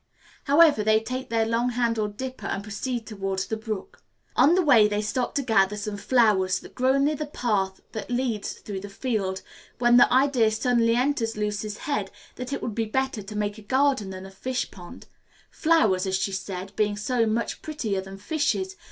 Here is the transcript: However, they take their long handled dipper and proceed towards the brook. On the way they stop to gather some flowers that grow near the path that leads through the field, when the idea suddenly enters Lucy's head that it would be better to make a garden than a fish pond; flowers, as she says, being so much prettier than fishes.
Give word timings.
However, 0.45 0.83
they 0.83 0.99
take 0.99 1.29
their 1.29 1.45
long 1.45 1.69
handled 1.73 2.17
dipper 2.17 2.47
and 2.47 2.63
proceed 2.63 3.05
towards 3.05 3.45
the 3.45 3.55
brook. 3.55 4.01
On 4.35 4.55
the 4.55 4.63
way 4.63 4.87
they 4.87 4.99
stop 5.03 5.35
to 5.35 5.43
gather 5.43 5.77
some 5.77 5.95
flowers 5.95 6.57
that 6.61 6.73
grow 6.73 6.97
near 6.97 7.13
the 7.15 7.27
path 7.27 7.81
that 7.91 8.09
leads 8.09 8.53
through 8.53 8.79
the 8.79 8.89
field, 8.89 9.43
when 9.77 9.97
the 9.97 10.11
idea 10.11 10.49
suddenly 10.49 10.95
enters 10.95 11.37
Lucy's 11.37 11.77
head 11.77 12.09
that 12.33 12.51
it 12.51 12.63
would 12.63 12.73
be 12.73 12.85
better 12.85 13.21
to 13.21 13.35
make 13.37 13.59
a 13.59 13.61
garden 13.61 14.09
than 14.09 14.25
a 14.25 14.31
fish 14.31 14.71
pond; 14.71 15.05
flowers, 15.51 16.07
as 16.07 16.15
she 16.15 16.31
says, 16.31 16.71
being 16.71 16.97
so 16.97 17.27
much 17.27 17.61
prettier 17.61 18.01
than 18.01 18.17
fishes. 18.17 18.77